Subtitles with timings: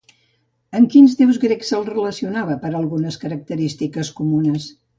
[0.79, 4.71] Amb quins déus grecs se'l relacionava per algunes característiques comunes?